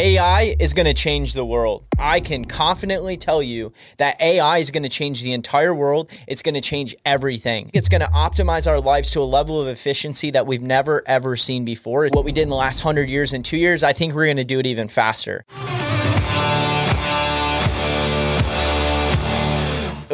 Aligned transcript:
AI 0.00 0.56
is 0.58 0.72
going 0.72 0.86
to 0.86 0.94
change 0.94 1.34
the 1.34 1.44
world. 1.44 1.84
I 1.98 2.20
can 2.20 2.46
confidently 2.46 3.18
tell 3.18 3.42
you 3.42 3.74
that 3.98 4.18
AI 4.18 4.56
is 4.56 4.70
going 4.70 4.84
to 4.84 4.88
change 4.88 5.20
the 5.20 5.34
entire 5.34 5.74
world. 5.74 6.10
It's 6.26 6.40
going 6.40 6.54
to 6.54 6.62
change 6.62 6.96
everything. 7.04 7.70
It's 7.74 7.90
going 7.90 8.00
to 8.00 8.06
optimize 8.06 8.66
our 8.66 8.80
lives 8.80 9.10
to 9.10 9.20
a 9.20 9.28
level 9.28 9.60
of 9.60 9.68
efficiency 9.68 10.30
that 10.30 10.46
we've 10.46 10.62
never, 10.62 11.02
ever 11.06 11.36
seen 11.36 11.66
before. 11.66 12.08
What 12.08 12.24
we 12.24 12.32
did 12.32 12.44
in 12.44 12.48
the 12.48 12.56
last 12.56 12.82
100 12.82 13.10
years 13.10 13.34
and 13.34 13.44
two 13.44 13.58
years, 13.58 13.82
I 13.82 13.92
think 13.92 14.14
we're 14.14 14.24
going 14.24 14.38
to 14.38 14.44
do 14.44 14.58
it 14.58 14.66
even 14.66 14.88
faster. 14.88 15.44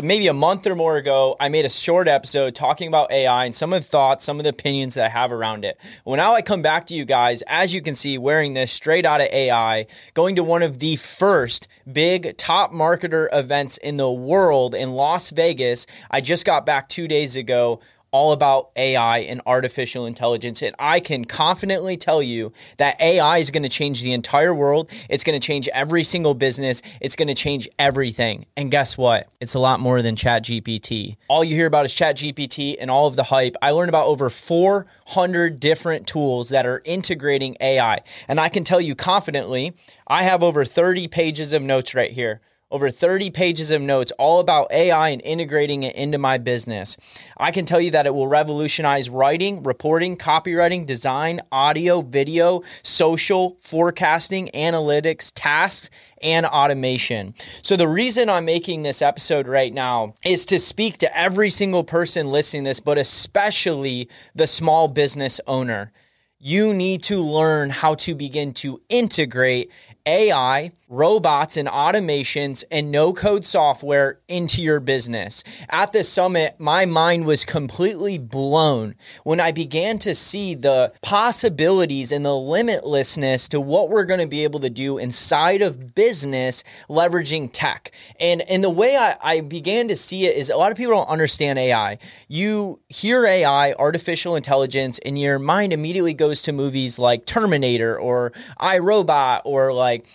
Maybe 0.03 0.27
a 0.27 0.33
month 0.33 0.67
or 0.67 0.75
more 0.75 0.97
ago, 0.97 1.37
I 1.41 1.49
made 1.49 1.65
a 1.65 1.71
short 1.71 2.09
episode 2.09 2.55
talking 2.55 2.89
about 2.89 3.11
AI 3.11 3.45
and 3.45 3.55
some 3.55 3.73
of 3.73 3.83
the 3.83 3.89
thoughts, 3.89 4.25
some 4.25 4.39
of 4.39 4.45
the 4.45 4.51
opinions 4.51 4.95
that 4.95 5.07
I 5.07 5.09
have 5.09 5.33
around 5.33 5.65
it. 5.65 5.79
Well, 6.05 6.17
now 6.17 6.35
I 6.35 6.43
come 6.43 6.63
back 6.63 6.87
to 6.87 6.95
you 6.95 7.05
guys, 7.05 7.43
as 7.43 7.73
you 7.73 7.81
can 7.81 7.95
see, 7.95 8.19
wearing 8.19 8.55
this 8.55 8.73
straight 8.73 9.07
out 9.07 9.21
of 9.21 9.29
AI, 9.29 9.87
going 10.15 10.37
to 10.37 10.45
one 10.45 10.63
of 10.63 10.79
the 10.79 10.97
first 10.97 11.69
big 11.91 12.37
top 12.37 12.73
marketer 12.73 13.29
events 13.33 13.79
in 13.79 13.97
the 13.97 14.11
world 14.11 14.75
in 14.75 14.93
Las 14.93 15.31
Vegas. 15.31 15.87
I 16.11 16.21
just 16.21 16.45
got 16.45 16.67
back 16.67 16.89
two 16.89 17.09
days 17.09 17.37
ago 17.37 17.81
all 18.17 18.33
about 18.33 18.71
AI 18.77 19.19
and 19.19 19.43
artificial 19.45 20.07
intelligence. 20.07 20.63
And 20.63 20.75
I 20.79 21.01
can 21.01 21.27
confidently 21.27 21.99
tell 21.99 22.23
you 22.23 22.51
that 22.79 22.99
AI 22.99 23.37
is 23.37 23.51
going 23.51 23.63
to 23.63 23.69
change 23.69 24.01
the 24.01 24.15
entire 24.15 24.55
world. 24.55 24.91
It's 25.11 25.23
going 25.23 25.39
to 25.39 25.47
change 25.47 25.69
every 25.75 26.03
single 26.03 26.33
business. 26.33 26.81
It's 27.03 27.15
going 27.15 27.29
to 27.29 27.35
change 27.35 27.69
everything. 27.79 28.47
And 28.57 28.71
guess 28.71 28.97
what? 28.97 29.29
It's 29.39 29.53
a 29.53 29.59
lot 29.59 29.81
more 29.81 30.01
than 30.01 30.17
ChatGPT. 30.17 31.17
All 31.29 31.45
you 31.45 31.55
hear 31.55 31.67
about 31.67 31.85
is 31.85 31.93
ChatGPT 31.93 32.77
and 32.81 32.91
all 32.91 33.07
of 33.07 33.17
the 33.17 33.25
hype. 33.25 33.55
I 33.61 33.73
learned 33.73 33.91
about 33.91 34.07
over 34.07 34.31
400 34.31 35.61
different 35.61 36.07
tools 36.07 36.49
that 36.49 36.65
are 36.65 36.81
integrating 36.87 37.59
AI. 37.61 38.01
And 38.29 38.41
I 38.41 38.49
can 38.49 38.65
tell 38.65 38.81
you 38.81 38.95
confidently, 38.95 39.75
I 40.07 40.23
have 40.23 40.43
over 40.43 40.65
30 40.65 41.07
pages 41.09 41.53
of 41.53 41.61
notes 41.61 41.95
right 41.95 42.13
here 42.13 42.41
over 42.71 42.91
30 42.91 43.31
pages 43.31 43.71
of 43.71 43.81
notes 43.81 44.13
all 44.19 44.41
about 44.41 44.73
AI 44.73 45.11
and 45.11 45.23
integrating 45.23 45.85
it 45.85 45.95
into 45.95 46.19
my 46.19 46.37
business. 46.39 46.97
I 47.37 47.53
can 47.53 47.65
tell 47.65 47.81
you 47.81 47.93
that 47.93 48.07
it 48.07 48.15
will 48.15 48.27
revolutionize 48.27 49.09
writing, 49.09 49.63
reporting, 49.63 50.17
copywriting, 50.17 50.87
design, 50.87 51.41
audio, 51.53 52.03
video, 52.03 52.63
social, 52.83 53.57
forecasting, 53.61 54.51
analytics, 54.53 55.31
tasks, 55.35 55.91
and 56.23 56.45
automation. 56.47 57.35
So, 57.63 57.77
the 57.77 57.89
reason 57.89 58.29
I'm 58.29 58.47
making 58.47 58.83
this 58.83 59.01
episode 59.01 59.47
right 59.47 59.73
now 59.73 60.15
is 60.25 60.47
to 60.47 60.59
speak 60.59 60.99
to 60.99 61.17
every 61.19 61.51
single 61.51 61.85
person 61.85 62.33
listening 62.33 62.65
this, 62.65 62.81
but 62.81 62.99
especially 62.99 64.09
the 64.35 64.47
small 64.47 64.89
business 64.89 65.41
owner. 65.47 65.93
You 66.39 66.75
need 66.75 67.03
to 67.05 67.19
learn 67.19 67.71
how 67.71 67.95
to 67.95 68.15
begin 68.15 68.53
to 68.55 68.81
integrate 68.89 69.71
AI, 70.05 70.71
robots, 70.89 71.57
and 71.57 71.69
automations 71.69 72.63
and 72.71 72.93
no 72.93 73.13
code 73.13 73.45
software 73.45 74.19
into 74.29 74.63
your 74.63 74.81
business. 74.81 75.43
At 75.69 75.93
the 75.93 76.05
summit, 76.05 76.61
my 76.61 76.85
mind 76.85 77.27
was 77.27 77.45
completely 77.45 78.19
blown 78.19 78.95
when 79.25 79.41
I 79.41 79.53
began 79.53 79.99
to 80.01 80.15
see 80.15 80.55
the 80.55 80.93
possibilities 81.03 82.13
and 82.13 82.25
the 82.25 82.31
limitlessness 82.31 83.49
to 83.51 83.61
what 83.61 83.89
we're 83.89 84.05
going 84.05 84.21
to 84.21 84.27
be 84.27 84.45
able 84.45 84.61
to 84.61 84.71
do 84.71 84.99
inside 84.99 85.63
of 85.63 85.95
business 85.95 86.63
leveraging 86.89 87.51
tech. 87.53 87.91
And, 88.21 88.43
and 88.43 88.63
the 88.63 88.71
way 88.71 88.97
I, 88.97 89.17
I 89.23 89.41
began 89.41 89.89
to 89.89 89.97
see 89.97 90.27
it 90.27 90.37
is 90.37 90.51
a 90.51 90.57
lot 90.57 90.71
of 90.71 90.77
people 90.77 90.95
don't 90.95 91.09
understand 91.09 91.59
AI. 91.59 91.99
You 92.29 92.81
hear 92.89 93.27
AI, 93.27 93.73
artificial 93.73 94.37
intelligence, 94.37 94.99
and 95.01 95.19
your 95.19 95.39
mind 95.39 95.73
immediately 95.73 96.15
goes 96.15 96.43
to 96.43 96.53
movies 96.53 96.99
like 96.99 97.27
Terminator 97.27 97.99
or 97.99 98.33
iRobot 98.61 99.43
or 99.45 99.73
like 99.73 99.97
like 99.97 100.07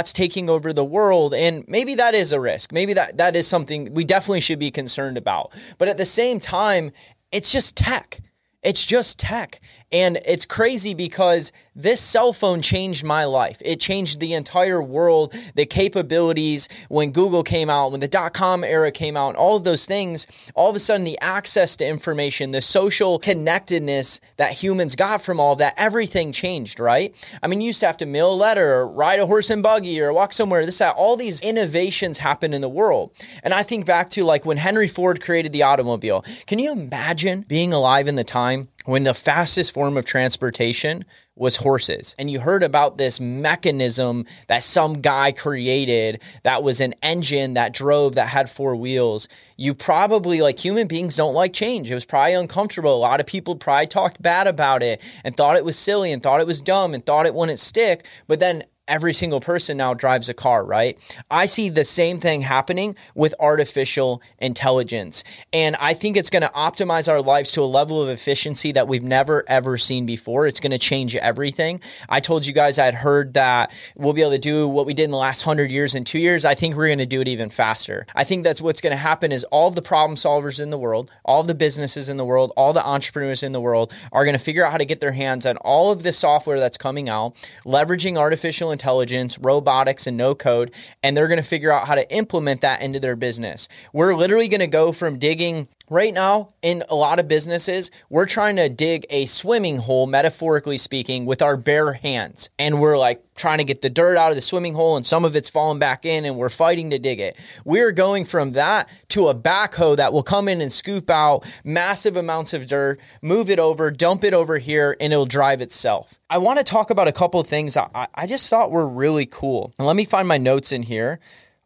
robots 0.00 0.12
taking 0.14 0.48
over 0.48 0.72
the 0.72 0.84
world 0.84 1.34
and 1.34 1.64
maybe 1.68 1.94
that 1.96 2.14
is 2.14 2.32
a 2.32 2.40
risk. 2.40 2.72
Maybe 2.72 2.94
that 2.94 3.18
that 3.18 3.36
is 3.36 3.46
something 3.46 3.92
we 3.92 4.04
definitely 4.04 4.40
should 4.40 4.58
be 4.58 4.70
concerned 4.70 5.18
about. 5.18 5.52
But 5.76 5.88
at 5.88 5.98
the 5.98 6.06
same 6.06 6.40
time 6.40 6.92
it's 7.30 7.52
just 7.52 7.76
tech. 7.76 8.20
It's 8.62 8.84
just 8.84 9.18
tech 9.18 9.60
and 9.92 10.18
it's 10.24 10.44
crazy 10.44 10.94
because 10.94 11.52
this 11.74 12.00
cell 12.00 12.32
phone 12.32 12.62
changed 12.62 13.04
my 13.04 13.24
life. 13.24 13.56
It 13.64 13.80
changed 13.80 14.20
the 14.20 14.34
entire 14.34 14.82
world, 14.82 15.34
the 15.54 15.66
capabilities 15.66 16.68
when 16.88 17.10
Google 17.10 17.42
came 17.42 17.70
out, 17.70 17.90
when 17.90 18.00
the 18.00 18.08
dot 18.08 18.34
com 18.34 18.64
era 18.64 18.90
came 18.90 19.16
out, 19.16 19.36
all 19.36 19.56
of 19.56 19.64
those 19.64 19.86
things, 19.86 20.26
all 20.54 20.68
of 20.68 20.76
a 20.76 20.78
sudden 20.78 21.04
the 21.04 21.18
access 21.20 21.76
to 21.76 21.86
information, 21.86 22.50
the 22.50 22.60
social 22.60 23.18
connectedness 23.18 24.20
that 24.36 24.52
humans 24.52 24.94
got 24.94 25.22
from 25.22 25.40
all 25.40 25.52
of 25.52 25.58
that, 25.58 25.74
everything 25.76 26.32
changed, 26.32 26.80
right? 26.80 27.14
I 27.42 27.46
mean, 27.46 27.60
you 27.60 27.68
used 27.68 27.80
to 27.80 27.86
have 27.86 27.96
to 27.98 28.06
mail 28.06 28.32
a 28.32 28.34
letter 28.34 28.74
or 28.74 28.88
ride 28.88 29.20
a 29.20 29.26
horse 29.26 29.48
and 29.48 29.62
buggy 29.62 30.00
or 30.00 30.12
walk 30.12 30.32
somewhere, 30.32 30.66
this, 30.66 30.78
that, 30.78 30.96
all 30.96 31.16
these 31.16 31.40
innovations 31.40 32.18
happened 32.18 32.54
in 32.54 32.60
the 32.60 32.68
world. 32.68 33.12
And 33.42 33.54
I 33.54 33.62
think 33.62 33.86
back 33.86 34.10
to 34.10 34.24
like 34.24 34.44
when 34.44 34.56
Henry 34.56 34.88
Ford 34.88 35.22
created 35.22 35.52
the 35.52 35.62
automobile. 35.62 36.24
Can 36.46 36.58
you 36.58 36.72
imagine 36.72 37.44
being 37.48 37.72
alive 37.72 38.08
in 38.08 38.16
the 38.16 38.24
time 38.24 38.68
when 38.84 39.04
the 39.04 39.14
fastest 39.14 39.72
form 39.72 39.96
of 39.96 40.04
transportation 40.04 41.04
was 41.36 41.56
horses. 41.56 42.14
And 42.18 42.30
you 42.30 42.40
heard 42.40 42.62
about 42.62 42.98
this 42.98 43.18
mechanism 43.18 44.26
that 44.48 44.62
some 44.62 45.00
guy 45.00 45.32
created 45.32 46.20
that 46.42 46.62
was 46.62 46.80
an 46.80 46.94
engine 47.02 47.54
that 47.54 47.72
drove 47.72 48.14
that 48.16 48.28
had 48.28 48.50
four 48.50 48.76
wheels. 48.76 49.26
You 49.56 49.72
probably, 49.74 50.42
like 50.42 50.58
human 50.58 50.86
beings, 50.86 51.16
don't 51.16 51.34
like 51.34 51.52
change. 51.52 51.90
It 51.90 51.94
was 51.94 52.04
probably 52.04 52.34
uncomfortable. 52.34 52.94
A 52.94 52.98
lot 52.98 53.20
of 53.20 53.26
people 53.26 53.56
probably 53.56 53.86
talked 53.86 54.20
bad 54.20 54.46
about 54.46 54.82
it 54.82 55.00
and 55.24 55.36
thought 55.36 55.56
it 55.56 55.64
was 55.64 55.78
silly 55.78 56.12
and 56.12 56.22
thought 56.22 56.40
it 56.40 56.46
was 56.46 56.60
dumb 56.60 56.92
and 56.94 57.04
thought 57.04 57.26
it 57.26 57.34
wouldn't 57.34 57.58
stick. 57.60 58.04
But 58.26 58.40
then 58.40 58.64
every 58.90 59.14
single 59.14 59.40
person 59.40 59.76
now 59.76 59.94
drives 59.94 60.28
a 60.28 60.34
car, 60.34 60.64
right? 60.64 60.98
I 61.30 61.46
see 61.46 61.70
the 61.70 61.84
same 61.84 62.18
thing 62.18 62.42
happening 62.42 62.96
with 63.14 63.34
artificial 63.38 64.20
intelligence. 64.40 65.22
And 65.52 65.76
I 65.76 65.94
think 65.94 66.16
it's 66.16 66.28
going 66.28 66.42
to 66.42 66.48
optimize 66.48 67.08
our 67.08 67.22
lives 67.22 67.52
to 67.52 67.62
a 67.62 67.64
level 67.64 68.02
of 68.02 68.08
efficiency 68.08 68.72
that 68.72 68.88
we've 68.88 69.02
never, 69.02 69.44
ever 69.46 69.78
seen 69.78 70.04
before. 70.06 70.46
It's 70.46 70.60
going 70.60 70.72
to 70.72 70.78
change 70.78 71.14
everything. 71.14 71.80
I 72.08 72.18
told 72.18 72.44
you 72.44 72.52
guys 72.52 72.78
I 72.78 72.84
had 72.84 72.96
heard 72.96 73.34
that 73.34 73.72
we'll 73.94 74.12
be 74.12 74.22
able 74.22 74.32
to 74.32 74.38
do 74.38 74.66
what 74.68 74.86
we 74.86 74.92
did 74.92 75.04
in 75.04 75.12
the 75.12 75.16
last 75.16 75.42
hundred 75.42 75.70
years 75.70 75.94
in 75.94 76.04
two 76.04 76.18
years. 76.18 76.44
I 76.44 76.54
think 76.54 76.74
we're 76.74 76.88
going 76.88 76.98
to 76.98 77.06
do 77.06 77.20
it 77.20 77.28
even 77.28 77.48
faster. 77.48 78.06
I 78.16 78.24
think 78.24 78.42
that's 78.42 78.60
what's 78.60 78.80
going 78.80 78.92
to 78.92 78.96
happen 78.96 79.30
is 79.30 79.44
all 79.44 79.70
the 79.70 79.82
problem 79.82 80.16
solvers 80.16 80.60
in 80.60 80.70
the 80.70 80.78
world, 80.78 81.12
all 81.24 81.44
the 81.44 81.54
businesses 81.54 82.08
in 82.08 82.16
the 82.16 82.24
world, 82.24 82.52
all 82.56 82.72
the 82.72 82.84
entrepreneurs 82.84 83.44
in 83.44 83.52
the 83.52 83.60
world 83.60 83.92
are 84.10 84.24
going 84.24 84.36
to 84.36 84.42
figure 84.42 84.66
out 84.66 84.72
how 84.72 84.78
to 84.78 84.84
get 84.84 85.00
their 85.00 85.12
hands 85.12 85.46
on 85.46 85.56
all 85.58 85.92
of 85.92 86.02
the 86.02 86.12
software 86.12 86.58
that's 86.58 86.76
coming 86.76 87.08
out, 87.08 87.36
leveraging 87.64 88.18
artificial 88.18 88.72
intelligence 88.72 88.79
intelligence, 88.80 89.38
robotics, 89.38 90.06
and 90.06 90.16
no 90.16 90.34
code, 90.34 90.72
and 91.02 91.14
they're 91.14 91.28
going 91.28 91.36
to 91.36 91.46
figure 91.46 91.70
out 91.70 91.86
how 91.86 91.94
to 91.94 92.10
implement 92.14 92.62
that 92.62 92.80
into 92.80 92.98
their 92.98 93.14
business. 93.14 93.68
We're 93.92 94.14
literally 94.14 94.48
going 94.48 94.60
to 94.60 94.66
go 94.66 94.90
from 94.90 95.18
digging 95.18 95.68
Right 95.92 96.14
now, 96.14 96.50
in 96.62 96.84
a 96.88 96.94
lot 96.94 97.18
of 97.18 97.26
businesses, 97.26 97.90
we're 98.08 98.24
trying 98.24 98.54
to 98.56 98.68
dig 98.68 99.06
a 99.10 99.26
swimming 99.26 99.78
hole, 99.78 100.06
metaphorically 100.06 100.78
speaking, 100.78 101.26
with 101.26 101.42
our 101.42 101.56
bare 101.56 101.94
hands. 101.94 102.48
And 102.60 102.80
we're 102.80 102.96
like 102.96 103.24
trying 103.34 103.58
to 103.58 103.64
get 103.64 103.82
the 103.82 103.90
dirt 103.90 104.16
out 104.16 104.28
of 104.30 104.36
the 104.36 104.40
swimming 104.40 104.74
hole, 104.74 104.96
and 104.96 105.04
some 105.04 105.24
of 105.24 105.34
it's 105.34 105.48
falling 105.48 105.80
back 105.80 106.06
in, 106.06 106.24
and 106.24 106.36
we're 106.36 106.48
fighting 106.48 106.90
to 106.90 107.00
dig 107.00 107.18
it. 107.18 107.36
We're 107.64 107.90
going 107.90 108.24
from 108.24 108.52
that 108.52 108.88
to 109.08 109.26
a 109.26 109.34
backhoe 109.34 109.96
that 109.96 110.12
will 110.12 110.22
come 110.22 110.46
in 110.46 110.60
and 110.60 110.72
scoop 110.72 111.10
out 111.10 111.44
massive 111.64 112.16
amounts 112.16 112.54
of 112.54 112.68
dirt, 112.68 113.00
move 113.20 113.50
it 113.50 113.58
over, 113.58 113.90
dump 113.90 114.22
it 114.22 114.32
over 114.32 114.58
here, 114.58 114.96
and 115.00 115.12
it'll 115.12 115.26
drive 115.26 115.60
itself. 115.60 116.20
I 116.30 116.38
want 116.38 116.58
to 116.58 116.64
talk 116.64 116.90
about 116.90 117.08
a 117.08 117.12
couple 117.12 117.40
of 117.40 117.48
things 117.48 117.76
I, 117.76 118.06
I 118.14 118.28
just 118.28 118.48
thought 118.48 118.70
were 118.70 118.86
really 118.86 119.26
cool. 119.26 119.74
And 119.76 119.88
let 119.88 119.96
me 119.96 120.04
find 120.04 120.28
my 120.28 120.38
notes 120.38 120.70
in 120.70 120.84
here 120.84 121.18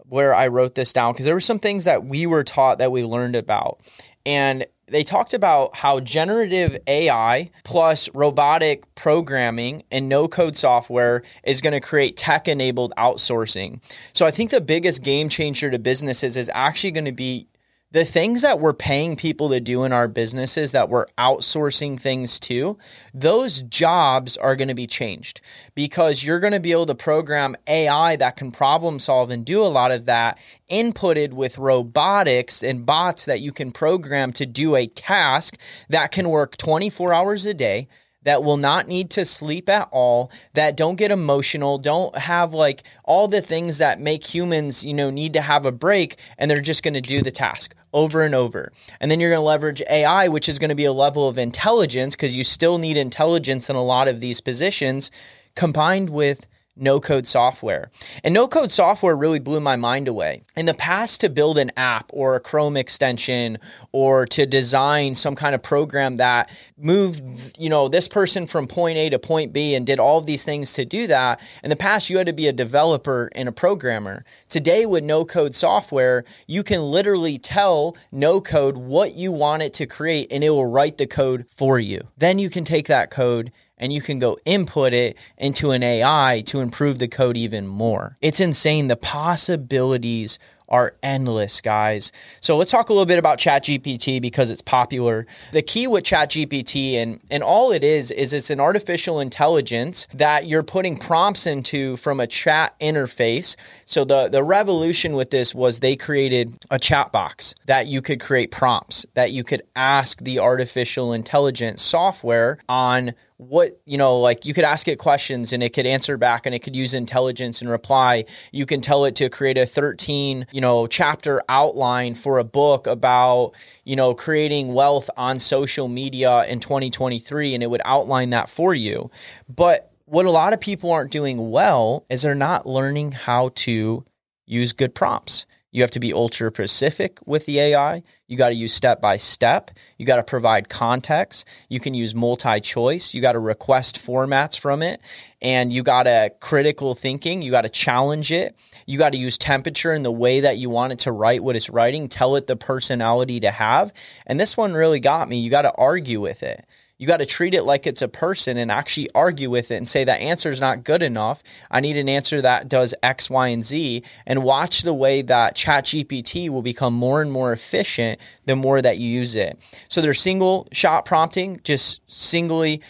where 0.08 0.34
I 0.34 0.48
wrote 0.48 0.74
this 0.74 0.92
down 0.92 1.12
because 1.12 1.24
there 1.24 1.34
were 1.34 1.40
some 1.40 1.58
things 1.58 1.84
that 1.84 2.04
we 2.04 2.26
were 2.26 2.44
taught 2.44 2.78
that 2.78 2.92
we 2.92 3.04
learned 3.04 3.36
about. 3.36 3.80
And 4.26 4.66
they 4.86 5.02
talked 5.02 5.32
about 5.32 5.76
how 5.76 6.00
generative 6.00 6.76
AI 6.86 7.50
plus 7.64 8.08
robotic 8.14 8.94
programming 8.94 9.84
and 9.90 10.08
no 10.08 10.28
code 10.28 10.56
software 10.56 11.22
is 11.42 11.60
going 11.60 11.72
to 11.72 11.80
create 11.80 12.16
tech 12.16 12.48
enabled 12.48 12.92
outsourcing. 12.98 13.82
So 14.12 14.26
I 14.26 14.30
think 14.30 14.50
the 14.50 14.60
biggest 14.60 15.02
game 15.02 15.28
changer 15.28 15.70
to 15.70 15.78
businesses 15.78 16.36
is 16.36 16.50
actually 16.54 16.90
going 16.90 17.06
to 17.06 17.12
be 17.12 17.48
the 17.94 18.04
things 18.04 18.42
that 18.42 18.58
we're 18.58 18.72
paying 18.72 19.14
people 19.14 19.48
to 19.50 19.60
do 19.60 19.84
in 19.84 19.92
our 19.92 20.08
businesses 20.08 20.72
that 20.72 20.88
we're 20.88 21.06
outsourcing 21.16 21.98
things 21.98 22.40
to, 22.40 22.76
those 23.14 23.62
jobs 23.62 24.36
are 24.36 24.56
going 24.56 24.66
to 24.66 24.74
be 24.74 24.88
changed 24.88 25.40
because 25.76 26.24
you're 26.24 26.40
going 26.40 26.52
to 26.52 26.58
be 26.58 26.72
able 26.72 26.86
to 26.86 26.94
program 26.96 27.54
AI 27.68 28.16
that 28.16 28.36
can 28.36 28.50
problem 28.50 28.98
solve 28.98 29.30
and 29.30 29.44
do 29.44 29.62
a 29.62 29.70
lot 29.70 29.92
of 29.92 30.06
that 30.06 30.36
inputted 30.68 31.34
with 31.34 31.56
robotics 31.56 32.64
and 32.64 32.84
bots 32.84 33.26
that 33.26 33.40
you 33.40 33.52
can 33.52 33.70
program 33.70 34.32
to 34.32 34.44
do 34.44 34.74
a 34.74 34.88
task 34.88 35.56
that 35.88 36.10
can 36.10 36.28
work 36.28 36.56
24 36.56 37.14
hours 37.14 37.46
a 37.46 37.54
day 37.54 37.86
that 38.24 38.42
will 38.42 38.56
not 38.56 38.88
need 38.88 39.10
to 39.10 39.24
sleep 39.24 39.68
at 39.68 39.88
all, 39.90 40.30
that 40.54 40.76
don't 40.76 40.96
get 40.96 41.10
emotional, 41.10 41.78
don't 41.78 42.16
have 42.16 42.52
like 42.52 42.82
all 43.04 43.28
the 43.28 43.40
things 43.40 43.78
that 43.78 44.00
make 44.00 44.26
humans, 44.26 44.84
you 44.84 44.94
know, 44.94 45.10
need 45.10 45.32
to 45.34 45.40
have 45.40 45.64
a 45.64 45.72
break 45.72 46.16
and 46.36 46.50
they're 46.50 46.60
just 46.60 46.82
going 46.82 46.94
to 46.94 47.00
do 47.00 47.22
the 47.22 47.30
task 47.30 47.74
over 47.92 48.22
and 48.22 48.34
over. 48.34 48.72
And 49.00 49.10
then 49.10 49.20
you're 49.20 49.30
going 49.30 49.40
to 49.40 49.46
leverage 49.46 49.82
AI, 49.88 50.28
which 50.28 50.48
is 50.48 50.58
going 50.58 50.70
to 50.70 50.74
be 50.74 50.84
a 50.84 50.92
level 50.92 51.28
of 51.28 51.38
intelligence 51.38 52.16
because 52.16 52.34
you 52.34 52.44
still 52.44 52.78
need 52.78 52.96
intelligence 52.96 53.70
in 53.70 53.76
a 53.76 53.84
lot 53.84 54.08
of 54.08 54.20
these 54.20 54.40
positions 54.40 55.10
combined 55.54 56.10
with 56.10 56.46
no 56.76 57.00
code 57.00 57.26
software. 57.26 57.90
And 58.22 58.34
no 58.34 58.48
code 58.48 58.72
software 58.72 59.16
really 59.16 59.38
blew 59.38 59.60
my 59.60 59.76
mind 59.76 60.08
away. 60.08 60.42
In 60.56 60.66
the 60.66 60.74
past, 60.74 61.20
to 61.20 61.28
build 61.28 61.58
an 61.58 61.70
app 61.76 62.10
or 62.12 62.34
a 62.34 62.40
Chrome 62.40 62.76
extension 62.76 63.58
or 63.92 64.26
to 64.26 64.46
design 64.46 65.14
some 65.14 65.36
kind 65.36 65.54
of 65.54 65.62
program 65.62 66.16
that 66.16 66.50
moved, 66.76 67.58
you 67.58 67.68
know, 67.68 67.88
this 67.88 68.08
person 68.08 68.46
from 68.46 68.66
point 68.66 68.98
A 68.98 69.10
to 69.10 69.18
point 69.18 69.52
B 69.52 69.74
and 69.74 69.86
did 69.86 70.00
all 70.00 70.18
of 70.18 70.26
these 70.26 70.44
things 70.44 70.72
to 70.74 70.84
do 70.84 71.06
that, 71.06 71.40
in 71.62 71.70
the 71.70 71.76
past, 71.76 72.10
you 72.10 72.18
had 72.18 72.26
to 72.26 72.32
be 72.32 72.48
a 72.48 72.52
developer 72.52 73.30
and 73.34 73.48
a 73.48 73.52
programmer. 73.52 74.24
Today, 74.48 74.86
with 74.86 75.04
no 75.04 75.24
code 75.24 75.54
software, 75.54 76.24
you 76.46 76.62
can 76.62 76.80
literally 76.82 77.38
tell 77.38 77.96
no 78.10 78.40
code 78.40 78.76
what 78.76 79.14
you 79.14 79.30
want 79.30 79.62
it 79.62 79.74
to 79.74 79.86
create 79.86 80.32
and 80.32 80.42
it 80.42 80.50
will 80.50 80.66
write 80.66 80.98
the 80.98 81.06
code 81.06 81.46
for 81.56 81.78
you. 81.78 82.02
Then 82.18 82.38
you 82.38 82.50
can 82.50 82.64
take 82.64 82.88
that 82.88 83.10
code 83.10 83.52
and 83.78 83.92
you 83.92 84.00
can 84.00 84.18
go 84.18 84.38
input 84.44 84.92
it 84.92 85.16
into 85.36 85.70
an 85.70 85.82
AI 85.82 86.42
to 86.46 86.60
improve 86.60 86.98
the 86.98 87.08
code 87.08 87.36
even 87.36 87.66
more. 87.66 88.16
It's 88.20 88.40
insane. 88.40 88.88
The 88.88 88.96
possibilities 88.96 90.38
are 90.68 90.94
endless, 91.02 91.60
guys. 91.60 92.12
So 92.40 92.56
let's 92.56 92.70
talk 92.70 92.88
a 92.88 92.92
little 92.92 93.06
bit 93.06 93.18
about 93.18 93.38
ChatGPT 93.38 94.20
because 94.20 94.50
it's 94.50 94.62
popular. 94.62 95.26
The 95.52 95.62
key 95.62 95.86
with 95.86 96.04
ChatGPT 96.04 96.94
and 96.94 97.20
and 97.30 97.42
all 97.42 97.72
it 97.72 97.84
is 97.84 98.10
is 98.10 98.32
it's 98.32 98.50
an 98.50 98.60
artificial 98.60 99.20
intelligence 99.20 100.06
that 100.14 100.46
you're 100.46 100.62
putting 100.62 100.96
prompts 100.96 101.46
into 101.46 101.96
from 101.96 102.20
a 102.20 102.26
chat 102.26 102.78
interface. 102.80 103.56
So 103.84 104.04
the 104.04 104.28
the 104.28 104.42
revolution 104.42 105.14
with 105.14 105.30
this 105.30 105.54
was 105.54 105.80
they 105.80 105.96
created 105.96 106.56
a 106.70 106.78
chat 106.78 107.12
box 107.12 107.54
that 107.66 107.86
you 107.86 108.02
could 108.02 108.20
create 108.20 108.50
prompts 108.50 109.06
that 109.14 109.32
you 109.32 109.44
could 109.44 109.62
ask 109.76 110.20
the 110.20 110.38
artificial 110.38 111.12
intelligence 111.12 111.82
software 111.82 112.58
on 112.68 113.14
what 113.38 113.72
you 113.84 113.98
know 113.98 114.20
like 114.20 114.46
you 114.46 114.54
could 114.54 114.64
ask 114.64 114.86
it 114.86 114.98
questions 114.98 115.52
and 115.52 115.62
it 115.62 115.70
could 115.70 115.86
answer 115.86 116.16
back 116.16 116.46
and 116.46 116.54
it 116.54 116.60
could 116.60 116.76
use 116.76 116.94
intelligence 116.94 117.60
and 117.60 117.68
reply 117.68 118.24
you 118.52 118.64
can 118.64 118.80
tell 118.80 119.04
it 119.04 119.16
to 119.16 119.28
create 119.28 119.58
a 119.58 119.66
13 119.66 120.46
you 120.54 120.60
know 120.60 120.86
chapter 120.86 121.42
outline 121.48 122.14
for 122.14 122.38
a 122.38 122.44
book 122.44 122.86
about 122.86 123.50
you 123.82 123.96
know 123.96 124.14
creating 124.14 124.72
wealth 124.72 125.10
on 125.16 125.40
social 125.40 125.88
media 125.88 126.44
in 126.44 126.60
2023 126.60 127.54
and 127.54 127.62
it 127.62 127.66
would 127.66 127.82
outline 127.84 128.30
that 128.30 128.48
for 128.48 128.72
you. 128.72 129.10
But 129.48 129.90
what 130.04 130.26
a 130.26 130.30
lot 130.30 130.52
of 130.52 130.60
people 130.60 130.92
aren't 130.92 131.10
doing 131.10 131.50
well 131.50 132.06
is 132.08 132.22
they're 132.22 132.36
not 132.36 132.66
learning 132.66 133.12
how 133.12 133.50
to 133.56 134.04
use 134.46 134.72
good 134.72 134.94
prompts 134.94 135.44
you 135.74 135.82
have 135.82 135.90
to 135.90 136.00
be 136.00 136.12
ultra 136.12 136.52
specific 136.52 137.18
with 137.26 137.46
the 137.46 137.58
AI. 137.58 138.04
You 138.28 138.36
got 138.36 138.50
to 138.50 138.54
use 138.54 138.72
step 138.72 139.00
by 139.00 139.16
step. 139.16 139.72
You 139.98 140.06
got 140.06 140.16
to 140.16 140.22
provide 140.22 140.68
context. 140.68 141.48
You 141.68 141.80
can 141.80 141.94
use 141.94 142.14
multi 142.14 142.60
choice. 142.60 143.12
You 143.12 143.20
got 143.20 143.32
to 143.32 143.40
request 143.40 143.96
formats 143.96 144.56
from 144.56 144.84
it. 144.84 145.00
And 145.42 145.72
you 145.72 145.82
got 145.82 146.04
to 146.04 146.30
critical 146.38 146.94
thinking. 146.94 147.42
You 147.42 147.50
got 147.50 147.62
to 147.62 147.68
challenge 147.68 148.30
it. 148.30 148.56
You 148.86 148.98
got 148.98 149.12
to 149.12 149.18
use 149.18 149.36
temperature 149.36 149.92
in 149.92 150.04
the 150.04 150.12
way 150.12 150.40
that 150.40 150.58
you 150.58 150.70
want 150.70 150.92
it 150.92 151.00
to 151.00 151.12
write 151.12 151.42
what 151.42 151.56
it's 151.56 151.68
writing. 151.68 152.08
Tell 152.08 152.36
it 152.36 152.46
the 152.46 152.54
personality 152.54 153.40
to 153.40 153.50
have. 153.50 153.92
And 154.28 154.38
this 154.38 154.56
one 154.56 154.74
really 154.74 155.00
got 155.00 155.28
me. 155.28 155.40
You 155.40 155.50
got 155.50 155.62
to 155.62 155.74
argue 155.74 156.20
with 156.20 156.44
it. 156.44 156.64
You 156.96 157.08
got 157.08 157.16
to 157.16 157.26
treat 157.26 157.54
it 157.54 157.64
like 157.64 157.88
it's 157.88 158.02
a 158.02 158.08
person 158.08 158.56
and 158.56 158.70
actually 158.70 159.10
argue 159.16 159.50
with 159.50 159.72
it 159.72 159.76
and 159.76 159.88
say 159.88 160.04
that 160.04 160.20
answer 160.20 160.48
is 160.48 160.60
not 160.60 160.84
good 160.84 161.02
enough. 161.02 161.42
I 161.68 161.80
need 161.80 161.96
an 161.96 162.08
answer 162.08 162.40
that 162.40 162.68
does 162.68 162.94
X, 163.02 163.28
Y, 163.28 163.48
and 163.48 163.64
Z, 163.64 164.04
and 164.26 164.44
watch 164.44 164.82
the 164.82 164.94
way 164.94 165.20
that 165.22 165.56
ChatGPT 165.56 166.48
will 166.50 166.62
become 166.62 166.94
more 166.94 167.20
and 167.20 167.32
more 167.32 167.52
efficient 167.52 168.20
the 168.46 168.54
more 168.54 168.80
that 168.80 168.98
you 168.98 169.08
use 169.08 169.34
it. 169.34 169.58
So 169.88 170.00
there's 170.00 170.20
single 170.20 170.68
shot 170.70 171.04
prompting, 171.04 171.60
just 171.64 172.00
singly 172.06 172.80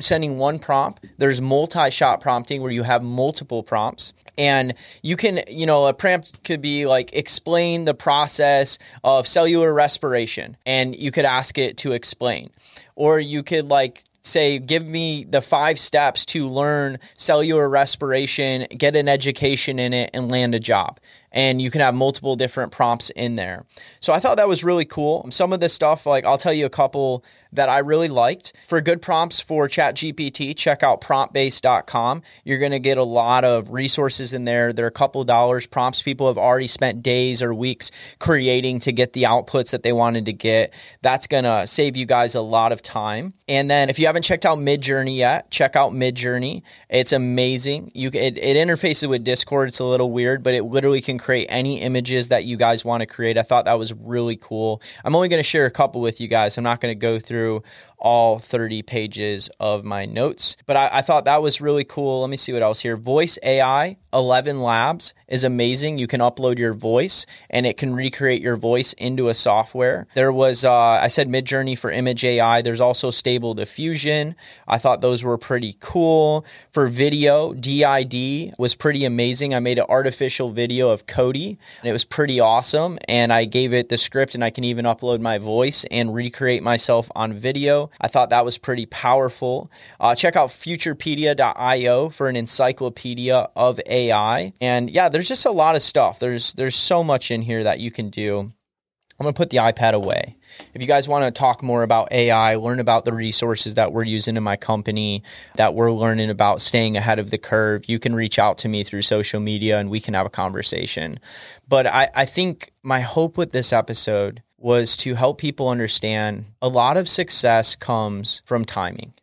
sending 0.00 0.38
one 0.38 0.60
prompt. 0.60 1.04
There's 1.18 1.40
multi 1.40 1.90
shot 1.90 2.20
prompting 2.20 2.62
where 2.62 2.72
you 2.72 2.84
have 2.84 3.02
multiple 3.02 3.64
prompts. 3.64 4.12
And 4.38 4.74
you 5.02 5.16
can, 5.16 5.40
you 5.48 5.66
know, 5.66 5.86
a 5.86 5.92
prompt 5.92 6.44
could 6.44 6.62
be 6.62 6.86
like 6.86 7.12
explain 7.12 7.84
the 7.84 7.94
process 7.94 8.78
of 9.02 9.26
cellular 9.26 9.74
respiration, 9.74 10.56
and 10.64 10.96
you 10.96 11.10
could 11.10 11.24
ask 11.24 11.58
it 11.58 11.76
to 11.78 11.92
explain. 11.92 12.50
Or 12.94 13.18
you 13.18 13.42
could 13.42 13.66
like 13.66 14.04
say, 14.22 14.58
give 14.58 14.86
me 14.86 15.24
the 15.24 15.40
five 15.40 15.78
steps 15.78 16.24
to 16.26 16.48
learn 16.48 16.98
cellular 17.14 17.68
respiration, 17.68 18.66
get 18.76 18.94
an 18.94 19.08
education 19.08 19.78
in 19.78 19.92
it, 19.92 20.10
and 20.12 20.30
land 20.30 20.54
a 20.54 20.60
job 20.60 21.00
and 21.32 21.60
you 21.60 21.70
can 21.70 21.80
have 21.80 21.94
multiple 21.94 22.36
different 22.36 22.72
prompts 22.72 23.10
in 23.10 23.36
there. 23.36 23.66
So 24.00 24.12
I 24.12 24.20
thought 24.20 24.36
that 24.36 24.48
was 24.48 24.64
really 24.64 24.84
cool. 24.84 25.26
Some 25.30 25.52
of 25.52 25.60
this 25.60 25.74
stuff, 25.74 26.06
like 26.06 26.24
I'll 26.24 26.38
tell 26.38 26.52
you 26.52 26.66
a 26.66 26.70
couple 26.70 27.24
that 27.52 27.68
I 27.68 27.78
really 27.78 28.08
liked. 28.08 28.52
For 28.66 28.80
good 28.80 29.00
prompts 29.00 29.40
for 29.40 29.68
ChatGPT, 29.68 30.56
check 30.56 30.82
out 30.82 31.00
promptbase.com. 31.00 32.22
You're 32.44 32.58
going 32.58 32.72
to 32.72 32.78
get 32.78 32.98
a 32.98 33.04
lot 33.04 33.44
of 33.44 33.70
resources 33.70 34.34
in 34.34 34.44
there. 34.44 34.72
They're 34.72 34.86
a 34.86 34.90
couple 34.90 35.24
dollars. 35.24 35.66
Prompts 35.66 36.02
people 36.02 36.26
have 36.26 36.38
already 36.38 36.66
spent 36.66 37.02
days 37.02 37.42
or 37.42 37.54
weeks 37.54 37.90
creating 38.18 38.80
to 38.80 38.92
get 38.92 39.12
the 39.12 39.24
outputs 39.24 39.70
that 39.70 39.82
they 39.82 39.92
wanted 39.92 40.26
to 40.26 40.32
get. 40.32 40.72
That's 41.02 41.26
going 41.26 41.44
to 41.44 41.66
save 41.66 41.96
you 41.96 42.06
guys 42.06 42.34
a 42.34 42.40
lot 42.40 42.72
of 42.72 42.82
time. 42.82 43.34
And 43.48 43.70
then 43.70 43.88
if 43.88 43.98
you 43.98 44.06
haven't 44.06 44.22
checked 44.22 44.44
out 44.44 44.58
Midjourney 44.58 45.16
yet, 45.16 45.50
check 45.50 45.74
out 45.74 45.92
Midjourney. 45.92 46.62
It's 46.90 47.12
amazing. 47.12 47.92
You 47.94 48.08
it, 48.08 48.36
it 48.36 48.56
interfaces 48.56 49.08
with 49.08 49.24
Discord. 49.24 49.68
It's 49.68 49.78
a 49.78 49.84
little 49.84 50.10
weird, 50.10 50.42
but 50.42 50.54
it 50.54 50.64
literally 50.64 51.00
can 51.00 51.17
create 51.18 51.46
any 51.48 51.80
images 51.80 52.28
that 52.28 52.44
you 52.44 52.56
guys 52.56 52.84
want 52.84 53.00
to 53.00 53.06
create. 53.06 53.38
I 53.38 53.42
thought 53.42 53.64
that 53.66 53.78
was 53.78 53.92
really 53.92 54.36
cool. 54.36 54.82
I'm 55.04 55.14
only 55.14 55.28
going 55.28 55.40
to 55.40 55.48
share 55.48 55.66
a 55.66 55.70
couple 55.70 56.00
with 56.00 56.20
you 56.20 56.28
guys. 56.28 56.56
I'm 56.56 56.64
not 56.64 56.80
going 56.80 56.92
to 56.92 56.98
go 56.98 57.18
through 57.18 57.62
all 57.98 58.38
30 58.38 58.82
pages 58.82 59.50
of 59.60 59.84
my 59.84 60.06
notes. 60.06 60.56
But 60.66 60.76
I, 60.76 60.90
I, 60.92 61.02
thought 61.02 61.24
that 61.24 61.42
was 61.42 61.60
really 61.60 61.84
cool. 61.84 62.20
Let 62.20 62.30
me 62.30 62.36
see 62.36 62.52
what 62.52 62.62
else 62.62 62.80
here. 62.80 62.96
Voice 62.96 63.38
AI 63.42 63.96
11 64.12 64.60
Labs 64.60 65.14
is 65.28 65.44
amazing. 65.44 65.98
You 65.98 66.06
can 66.06 66.20
upload 66.20 66.58
your 66.58 66.72
voice 66.72 67.26
and 67.50 67.66
it 67.66 67.76
can 67.76 67.94
recreate 67.94 68.42
your 68.42 68.56
voice 68.56 68.92
into 68.94 69.28
a 69.28 69.34
software. 69.34 70.06
There 70.14 70.32
was, 70.32 70.64
uh, 70.64 70.72
I 70.72 71.08
said 71.08 71.28
Midjourney 71.28 71.76
for 71.76 71.90
Image 71.90 72.24
AI. 72.24 72.62
There's 72.62 72.80
also 72.80 73.10
Stable 73.10 73.54
Diffusion. 73.54 74.34
I 74.66 74.78
thought 74.78 75.00
those 75.00 75.22
were 75.22 75.38
pretty 75.38 75.76
cool. 75.80 76.44
For 76.72 76.86
video, 76.86 77.52
D-ID 77.52 78.54
was 78.58 78.74
pretty 78.74 79.04
amazing. 79.04 79.54
I 79.54 79.60
made 79.60 79.78
an 79.78 79.86
artificial 79.88 80.50
video 80.50 80.90
of 80.90 81.06
Cody 81.06 81.58
and 81.80 81.88
it 81.88 81.92
was 81.92 82.04
pretty 82.04 82.40
awesome. 82.40 82.98
And 83.08 83.32
I 83.32 83.44
gave 83.44 83.72
it 83.72 83.88
the 83.88 83.96
script 83.96 84.34
and 84.34 84.42
I 84.42 84.50
can 84.50 84.64
even 84.64 84.84
upload 84.84 85.20
my 85.20 85.38
voice 85.38 85.84
and 85.90 86.14
recreate 86.14 86.62
myself 86.62 87.10
on 87.14 87.32
video. 87.32 87.90
I 88.00 88.08
thought 88.08 88.30
that 88.30 88.44
was 88.44 88.58
pretty 88.58 88.86
powerful. 88.86 89.70
Uh, 90.00 90.14
check 90.14 90.36
out 90.36 90.48
futurepedia.io 90.48 92.08
for 92.10 92.28
an 92.28 92.36
encyclopedia 92.36 93.48
of 93.54 93.80
AI. 93.86 94.52
And 94.60 94.90
yeah, 94.90 95.08
there's 95.18 95.26
just 95.26 95.46
a 95.46 95.50
lot 95.50 95.74
of 95.74 95.82
stuff. 95.82 96.20
There's 96.20 96.52
there's 96.52 96.76
so 96.76 97.02
much 97.02 97.32
in 97.32 97.42
here 97.42 97.64
that 97.64 97.80
you 97.80 97.90
can 97.90 98.08
do. 98.08 98.38
I'm 98.38 99.24
going 99.24 99.34
to 99.34 99.36
put 99.36 99.50
the 99.50 99.56
iPad 99.56 99.94
away. 99.94 100.36
If 100.74 100.80
you 100.80 100.86
guys 100.86 101.08
want 101.08 101.24
to 101.24 101.36
talk 101.36 101.60
more 101.60 101.82
about 101.82 102.12
AI, 102.12 102.54
learn 102.54 102.78
about 102.78 103.04
the 103.04 103.12
resources 103.12 103.74
that 103.74 103.92
we're 103.92 104.04
using 104.04 104.36
in 104.36 104.44
my 104.44 104.54
company, 104.54 105.24
that 105.56 105.74
we're 105.74 105.90
learning 105.90 106.30
about 106.30 106.60
staying 106.60 106.96
ahead 106.96 107.18
of 107.18 107.30
the 107.30 107.36
curve, 107.36 107.88
you 107.88 107.98
can 107.98 108.14
reach 108.14 108.38
out 108.38 108.58
to 108.58 108.68
me 108.68 108.84
through 108.84 109.02
social 109.02 109.40
media 109.40 109.80
and 109.80 109.90
we 109.90 109.98
can 109.98 110.14
have 110.14 110.24
a 110.24 110.30
conversation. 110.30 111.18
But 111.66 111.88
I, 111.88 112.08
I 112.14 112.24
think 112.24 112.70
my 112.84 113.00
hope 113.00 113.36
with 113.36 113.50
this 113.50 113.72
episode 113.72 114.44
was 114.56 114.96
to 114.98 115.16
help 115.16 115.38
people 115.38 115.68
understand 115.68 116.44
a 116.62 116.68
lot 116.68 116.96
of 116.96 117.08
success 117.08 117.74
comes 117.74 118.40
from 118.44 118.64
timing 118.64 119.14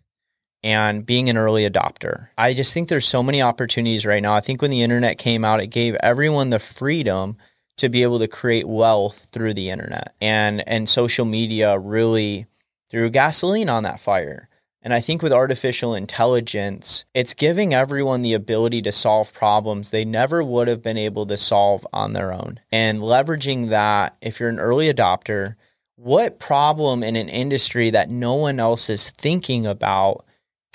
and 0.65 1.05
being 1.05 1.29
an 1.29 1.37
early 1.37 1.69
adopter. 1.69 2.27
I 2.39 2.55
just 2.55 2.73
think 2.73 2.89
there's 2.89 3.07
so 3.07 3.21
many 3.21 3.39
opportunities 3.39 4.03
right 4.03 4.21
now. 4.21 4.33
I 4.33 4.41
think 4.41 4.63
when 4.63 4.71
the 4.71 4.81
internet 4.81 5.19
came 5.19 5.45
out, 5.45 5.61
it 5.61 5.67
gave 5.67 5.93
everyone 6.01 6.49
the 6.49 6.57
freedom 6.57 7.37
to 7.77 7.87
be 7.87 8.01
able 8.01 8.17
to 8.17 8.27
create 8.27 8.67
wealth 8.67 9.27
through 9.31 9.53
the 9.53 9.69
internet. 9.69 10.15
And 10.19 10.67
and 10.67 10.89
social 10.89 11.23
media 11.23 11.77
really 11.77 12.47
threw 12.89 13.11
gasoline 13.11 13.69
on 13.69 13.83
that 13.83 13.99
fire. 13.99 14.49
And 14.81 14.93
I 14.93 15.01
think 15.01 15.21
with 15.21 15.33
artificial 15.33 15.93
intelligence, 15.93 17.05
it's 17.13 17.33
giving 17.33 17.73
everyone 17.73 18.23
the 18.23 18.33
ability 18.33 18.81
to 18.83 18.91
solve 18.91 19.33
problems 19.33 19.89
they 19.91 20.05
never 20.05 20.43
would 20.43 20.67
have 20.67 20.81
been 20.81 20.97
able 20.97 21.27
to 21.27 21.37
solve 21.37 21.85
on 21.93 22.13
their 22.13 22.31
own. 22.31 22.59
And 22.71 23.01
leveraging 23.01 23.69
that, 23.69 24.15
if 24.21 24.39
you're 24.39 24.49
an 24.49 24.59
early 24.59 24.91
adopter, 24.91 25.55
what 25.95 26.39
problem 26.39 27.03
in 27.03 27.15
an 27.15 27.29
industry 27.29 27.89
that 27.91 28.09
no 28.09 28.33
one 28.35 28.59
else 28.59 28.89
is 28.89 29.11
thinking 29.11 29.65
about 29.65 30.25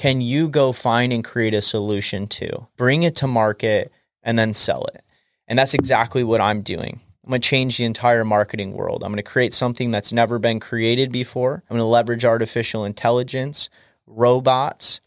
can 0.01 0.23
you 0.23 0.49
go 0.49 0.73
find 0.73 1.13
and 1.13 1.23
create 1.23 1.53
a 1.53 1.61
solution 1.61 2.27
to? 2.27 2.67
Bring 2.79 3.03
it 3.03 3.17
to 3.17 3.27
market 3.27 3.93
and 4.23 4.39
then 4.39 4.55
sell 4.55 4.87
it. 4.95 5.05
And 5.47 5.59
that's 5.59 5.75
exactly 5.75 6.25
what 6.25 6.41
I'm 6.41 6.63
doing. 6.63 6.99
I'm 7.23 7.29
going 7.29 7.43
to 7.43 7.47
change 7.47 7.77
the 7.77 7.85
entire 7.85 8.25
marketing 8.25 8.73
world. 8.73 9.05
I'm 9.05 9.13
going 9.13 9.23
to 9.23 9.23
create 9.23 9.53
something 9.53 9.91
that's 9.91 10.11
never 10.11 10.39
been 10.39 10.59
created 10.59 11.13
before. 11.13 11.63
I'm 11.69 11.77
going 11.77 11.81
to 11.81 11.85
leverage 11.85 12.25
artificial 12.25 12.87
intelligence 12.87 13.69
robots 14.07 15.03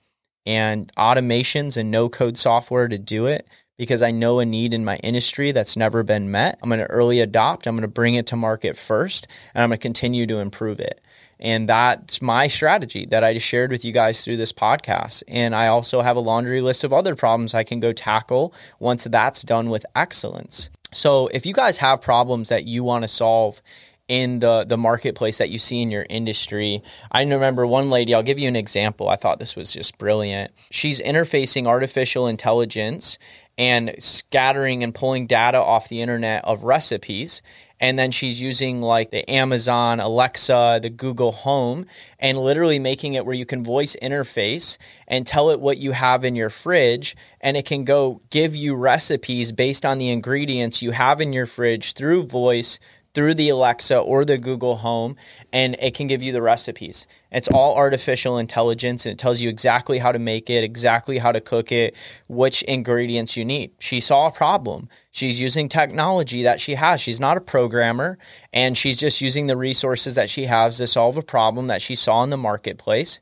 and 0.45 0.91
automations 0.95 1.75
and 1.75 1.89
no 1.89 2.07
code 2.07 2.38
software 2.38 2.88
to 2.88 3.00
do 3.00 3.25
it 3.25 3.47
because 3.77 4.03
I 4.03 4.11
know 4.11 4.39
a 4.39 4.45
need 4.45 4.73
in 4.73 4.85
my 4.85 4.97
industry 4.97 5.51
that's 5.51 5.75
never 5.75 6.03
been 6.03 6.31
met. 6.31 6.59
I'm 6.61 6.69
going 6.69 6.79
to 6.79 6.85
early 6.85 7.19
adopt, 7.19 7.67
I'm 7.67 7.75
going 7.75 7.81
to 7.81 7.87
bring 7.87 8.15
it 8.15 8.27
to 8.27 8.35
market 8.35 8.77
first, 8.77 9.27
and 9.53 9.63
I'm 9.63 9.69
going 9.69 9.77
to 9.77 9.81
continue 9.81 10.27
to 10.27 10.39
improve 10.39 10.79
it. 10.79 11.01
And 11.39 11.67
that's 11.67 12.21
my 12.21 12.47
strategy 12.47 13.05
that 13.07 13.23
I 13.23 13.33
just 13.33 13.45
shared 13.45 13.71
with 13.71 13.83
you 13.83 13.91
guys 13.91 14.23
through 14.23 14.37
this 14.37 14.53
podcast. 14.53 15.23
And 15.27 15.53
I 15.53 15.67
also 15.67 16.01
have 16.01 16.15
a 16.15 16.21
laundry 16.21 16.61
list 16.61 16.83
of 16.83 16.93
other 16.93 17.15
problems 17.15 17.53
I 17.53 17.63
can 17.63 17.79
go 17.79 17.91
tackle 17.91 18.53
once 18.79 19.03
that's 19.03 19.41
done 19.43 19.69
with 19.69 19.85
excellence. 19.95 20.69
So 20.93 21.27
if 21.27 21.45
you 21.45 21.53
guys 21.53 21.77
have 21.77 22.01
problems 22.01 22.49
that 22.49 22.65
you 22.65 22.83
want 22.83 23.03
to 23.03 23.07
solve 23.07 23.61
in 24.07 24.39
the 24.39 24.65
the 24.65 24.77
marketplace 24.77 25.37
that 25.37 25.49
you 25.49 25.57
see 25.57 25.81
in 25.81 25.89
your 25.89 26.05
industry. 26.09 26.83
I 27.11 27.23
remember 27.23 27.65
one 27.65 27.89
lady, 27.89 28.13
I'll 28.13 28.23
give 28.23 28.37
you 28.37 28.47
an 28.47 28.55
example. 28.55 29.09
I 29.09 29.15
thought 29.15 29.39
this 29.39 29.55
was 29.55 29.71
just 29.71 29.97
brilliant. 29.97 30.51
She's 30.71 30.99
interfacing 31.01 31.67
artificial 31.67 32.27
intelligence 32.27 33.17
and 33.57 33.95
scattering 34.00 34.83
and 34.83 34.95
pulling 34.95 35.27
data 35.27 35.57
off 35.57 35.89
the 35.89 36.01
internet 36.01 36.43
of 36.45 36.63
recipes. 36.63 37.41
And 37.79 38.00
then 38.00 38.12
she's 38.12 38.41
using 38.41 38.81
like 38.81 39.12
the 39.12 39.29
Amazon 39.29 40.00
Alexa, 40.00 40.79
the 40.81 40.89
Google 40.89 41.33
Home, 41.33 41.86
and 42.17 42.38
literally 42.38 42.79
making 42.79 43.13
it 43.13 43.25
where 43.25 43.36
you 43.36 43.45
can 43.45 43.63
voice 43.63 43.95
interface 44.01 44.77
and 45.07 45.27
tell 45.27 45.50
it 45.50 45.60
what 45.60 45.77
you 45.77 45.91
have 45.91 46.24
in 46.24 46.36
your 46.36 46.50
fridge, 46.50 47.15
and 47.41 47.57
it 47.57 47.65
can 47.65 47.83
go 47.83 48.22
give 48.29 48.55
you 48.55 48.74
recipes 48.75 49.51
based 49.51 49.86
on 49.86 49.98
the 49.98 50.10
ingredients 50.10 50.81
you 50.81 50.91
have 50.91 51.19
in 51.19 51.33
your 51.33 51.45
fridge 51.45 51.93
through 51.93 52.24
voice 52.24 52.79
through 53.13 53.36
the 53.36 53.50
Alexa 53.50 53.98
or 53.98 54.25
the 54.25 54.38
Google 54.38 54.77
Home, 54.77 55.15
and 55.51 55.75
it 55.79 55.93
can 55.93 56.08
give 56.08 56.24
you 56.24 56.32
the 56.32 56.41
recipes. 56.41 57.05
It's 57.32 57.48
all 57.48 57.75
artificial 57.75 58.38
intelligence, 58.38 59.05
and 59.05 59.13
it 59.13 59.20
tells 59.20 59.41
you 59.41 59.50
exactly 59.50 60.00
how 60.00 60.12
to 60.12 60.20
make 60.20 60.50
it, 60.50 60.63
exactly 60.63 61.20
how 61.20 61.32
to 61.32 61.41
cook 61.41 61.72
it, 61.72 61.96
which 62.27 62.63
ingredients 62.63 63.38
you 63.38 63.46
need. 63.46 63.72
She 63.79 64.00
saw 64.00 64.27
a 64.27 64.32
problem. 64.32 64.89
She's 65.12 65.39
using 65.39 65.70
technology 65.70 66.43
that 66.43 66.60
she 66.60 66.75
has. 66.75 67.01
She's 67.01 67.20
not 67.20 67.38
a 67.38 67.41
programmer, 67.41 68.17
and 68.51 68.77
she's 68.77 68.98
just 68.98 69.22
using 69.22 69.48
the 69.48 69.58
resources 69.58 70.15
that 70.15 70.29
she 70.29 70.46
has 70.46 70.77
to 70.77 70.88
solve 70.88 71.17
a 71.17 71.24
problem 71.24 71.67
that 71.67 71.82
she 71.82 71.96
saw 71.96 72.24
in 72.24 72.32
the 72.32 72.38
marketplace. 72.38 73.20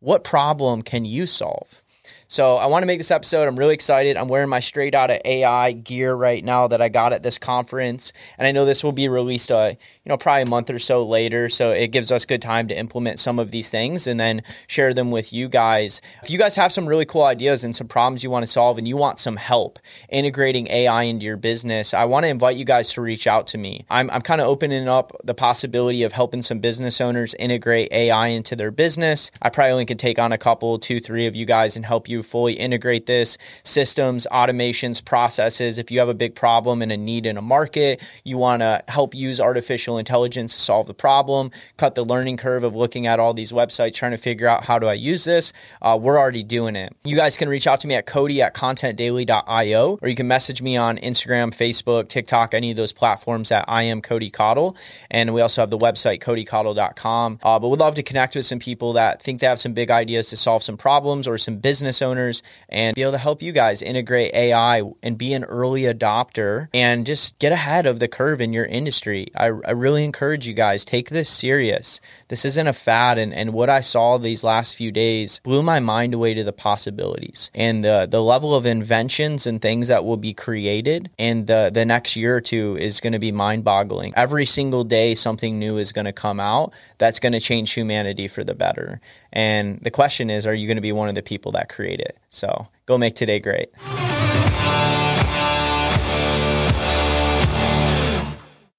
What 0.00 0.24
problem 0.24 0.82
can 0.82 1.04
you 1.04 1.26
solve? 1.26 1.82
So 2.30 2.58
I 2.58 2.66
want 2.66 2.84
to 2.84 2.86
make 2.86 3.00
this 3.00 3.10
episode. 3.10 3.48
I'm 3.48 3.58
really 3.58 3.74
excited. 3.74 4.16
I'm 4.16 4.28
wearing 4.28 4.48
my 4.48 4.60
straight 4.60 4.94
out 4.94 5.10
of 5.10 5.20
AI 5.24 5.72
gear 5.72 6.14
right 6.14 6.44
now 6.44 6.68
that 6.68 6.80
I 6.80 6.88
got 6.88 7.12
at 7.12 7.24
this 7.24 7.38
conference, 7.38 8.12
and 8.38 8.46
I 8.46 8.52
know 8.52 8.64
this 8.64 8.84
will 8.84 8.92
be 8.92 9.08
released, 9.08 9.50
uh, 9.50 9.72
you 9.74 10.08
know, 10.08 10.16
probably 10.16 10.42
a 10.42 10.46
month 10.46 10.70
or 10.70 10.78
so 10.78 11.04
later. 11.04 11.48
So 11.48 11.72
it 11.72 11.88
gives 11.88 12.12
us 12.12 12.24
good 12.24 12.40
time 12.40 12.68
to 12.68 12.78
implement 12.78 13.18
some 13.18 13.40
of 13.40 13.50
these 13.50 13.68
things 13.68 14.06
and 14.06 14.20
then 14.20 14.42
share 14.68 14.94
them 14.94 15.10
with 15.10 15.32
you 15.32 15.48
guys. 15.48 16.00
If 16.22 16.30
you 16.30 16.38
guys 16.38 16.54
have 16.54 16.72
some 16.72 16.86
really 16.86 17.04
cool 17.04 17.24
ideas 17.24 17.64
and 17.64 17.74
some 17.74 17.88
problems 17.88 18.22
you 18.22 18.30
want 18.30 18.44
to 18.44 18.46
solve, 18.46 18.78
and 18.78 18.86
you 18.86 18.96
want 18.96 19.18
some 19.18 19.34
help 19.34 19.80
integrating 20.08 20.68
AI 20.68 21.02
into 21.02 21.26
your 21.26 21.36
business, 21.36 21.92
I 21.92 22.04
want 22.04 22.26
to 22.26 22.30
invite 22.30 22.54
you 22.54 22.64
guys 22.64 22.92
to 22.92 23.00
reach 23.00 23.26
out 23.26 23.48
to 23.48 23.58
me. 23.58 23.84
I'm 23.90 24.08
I'm 24.08 24.22
kind 24.22 24.40
of 24.40 24.46
opening 24.46 24.86
up 24.86 25.10
the 25.24 25.34
possibility 25.34 26.04
of 26.04 26.12
helping 26.12 26.42
some 26.42 26.60
business 26.60 27.00
owners 27.00 27.34
integrate 27.40 27.90
AI 27.90 28.28
into 28.28 28.54
their 28.54 28.70
business. 28.70 29.32
I 29.42 29.48
probably 29.48 29.72
only 29.72 29.86
can 29.86 29.98
take 29.98 30.20
on 30.20 30.30
a 30.30 30.38
couple, 30.38 30.78
two, 30.78 31.00
three 31.00 31.26
of 31.26 31.34
you 31.34 31.44
guys 31.44 31.74
and 31.74 31.84
help 31.84 32.08
you 32.08 32.19
fully 32.22 32.54
integrate 32.54 33.06
this 33.06 33.38
systems, 33.64 34.26
automations, 34.30 35.04
processes. 35.04 35.78
If 35.78 35.90
you 35.90 35.98
have 35.98 36.08
a 36.08 36.14
big 36.14 36.34
problem 36.34 36.82
and 36.82 36.92
a 36.92 36.96
need 36.96 37.26
in 37.26 37.36
a 37.36 37.42
market, 37.42 38.00
you 38.24 38.38
want 38.38 38.60
to 38.60 38.82
help 38.88 39.14
use 39.14 39.40
artificial 39.40 39.98
intelligence 39.98 40.54
to 40.54 40.60
solve 40.60 40.86
the 40.86 40.94
problem, 40.94 41.50
cut 41.76 41.94
the 41.94 42.04
learning 42.04 42.36
curve 42.36 42.64
of 42.64 42.74
looking 42.74 43.06
at 43.06 43.20
all 43.20 43.34
these 43.34 43.52
websites, 43.52 43.94
trying 43.94 44.12
to 44.12 44.18
figure 44.18 44.46
out 44.46 44.64
how 44.64 44.78
do 44.78 44.86
I 44.86 44.94
use 44.94 45.24
this. 45.24 45.52
Uh, 45.82 45.98
we're 46.00 46.18
already 46.18 46.42
doing 46.42 46.76
it. 46.76 46.94
You 47.04 47.16
guys 47.16 47.36
can 47.36 47.48
reach 47.48 47.66
out 47.66 47.80
to 47.80 47.88
me 47.88 47.94
at 47.94 48.06
Cody 48.06 48.42
at 48.42 48.54
contentdaily.io, 48.54 49.98
or 50.00 50.08
you 50.08 50.14
can 50.14 50.28
message 50.28 50.62
me 50.62 50.76
on 50.76 50.98
Instagram, 50.98 51.54
Facebook, 51.54 52.08
TikTok, 52.08 52.54
any 52.54 52.70
of 52.70 52.76
those 52.76 52.92
platforms 52.92 53.50
at 53.50 53.64
I 53.68 53.84
am 53.84 54.02
Cody 54.02 54.30
Cottle. 54.30 54.76
And 55.10 55.32
we 55.32 55.40
also 55.40 55.62
have 55.62 55.70
the 55.70 55.78
website, 55.78 56.20
codycottle.com. 56.20 57.40
Uh, 57.42 57.58
but 57.58 57.68
we'd 57.68 57.80
love 57.80 57.94
to 57.96 58.02
connect 58.02 58.34
with 58.34 58.44
some 58.44 58.58
people 58.58 58.94
that 58.94 59.22
think 59.22 59.40
they 59.40 59.46
have 59.46 59.60
some 59.60 59.72
big 59.72 59.90
ideas 59.90 60.30
to 60.30 60.36
solve 60.36 60.62
some 60.62 60.76
problems 60.76 61.26
or 61.26 61.38
some 61.38 61.56
business 61.56 62.02
owners 62.02 62.09
owners 62.10 62.42
and 62.68 62.94
be 62.94 63.02
able 63.02 63.12
to 63.12 63.18
help 63.18 63.42
you 63.42 63.52
guys 63.52 63.82
integrate 63.82 64.34
AI 64.34 64.82
and 65.02 65.16
be 65.16 65.32
an 65.32 65.44
early 65.44 65.82
adopter 65.82 66.68
and 66.74 67.06
just 67.06 67.38
get 67.38 67.52
ahead 67.52 67.86
of 67.86 68.00
the 68.00 68.08
curve 68.08 68.40
in 68.40 68.52
your 68.52 68.66
industry. 68.66 69.28
I, 69.36 69.46
I 69.46 69.70
really 69.70 70.04
encourage 70.04 70.46
you 70.46 70.54
guys, 70.54 70.84
take 70.84 71.10
this 71.10 71.28
serious. 71.28 72.00
This 72.28 72.44
isn't 72.44 72.66
a 72.66 72.72
fad. 72.72 73.18
And, 73.18 73.32
and 73.32 73.52
what 73.52 73.70
I 73.70 73.80
saw 73.80 74.18
these 74.18 74.42
last 74.44 74.76
few 74.76 74.90
days 74.90 75.40
blew 75.44 75.62
my 75.62 75.80
mind 75.80 76.14
away 76.14 76.34
to 76.34 76.44
the 76.44 76.52
possibilities 76.52 77.50
and 77.54 77.84
the, 77.84 78.08
the 78.10 78.22
level 78.22 78.54
of 78.54 78.66
inventions 78.66 79.46
and 79.46 79.62
things 79.62 79.88
that 79.88 80.04
will 80.04 80.16
be 80.16 80.34
created 80.34 81.10
in 81.18 81.46
the, 81.46 81.70
the 81.72 81.84
next 81.84 82.16
year 82.16 82.36
or 82.36 82.40
two 82.40 82.76
is 82.78 83.00
going 83.00 83.12
to 83.12 83.18
be 83.18 83.32
mind 83.32 83.64
boggling. 83.64 84.12
Every 84.16 84.46
single 84.46 84.84
day, 84.84 85.14
something 85.14 85.58
new 85.58 85.78
is 85.78 85.92
going 85.92 86.06
to 86.06 86.12
come 86.12 86.40
out 86.40 86.72
that's 86.98 87.18
going 87.18 87.32
to 87.32 87.40
change 87.40 87.72
humanity 87.72 88.28
for 88.28 88.44
the 88.44 88.54
better. 88.54 89.00
And 89.32 89.78
the 89.80 89.90
question 89.90 90.30
is, 90.30 90.46
are 90.46 90.54
you 90.54 90.66
going 90.66 90.76
to 90.76 90.82
be 90.82 90.92
one 90.92 91.08
of 91.08 91.14
the 91.14 91.22
people 91.22 91.52
that 91.52 91.68
create 91.68 91.99
it? 92.00 92.18
So 92.28 92.68
go 92.86 92.98
make 92.98 93.14
today 93.14 93.38
great. 93.38 93.70